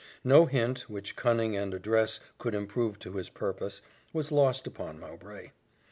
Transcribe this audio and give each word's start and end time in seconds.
No 0.23 0.47
hint, 0.47 0.89
which 0.89 1.15
cunning 1.15 1.55
and 1.55 1.75
address 1.75 2.19
could 2.39 2.55
improve 2.55 2.97
to 2.97 3.11
his 3.13 3.29
purpose, 3.29 3.83
was 4.13 4.31
lost 4.31 4.65
upon 4.65 4.99
Mowbray. 4.99 5.51